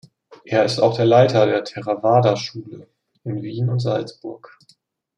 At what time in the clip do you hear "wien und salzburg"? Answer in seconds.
3.43-4.57